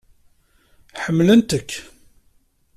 [1.03, 1.69] Ḥemmlent-k!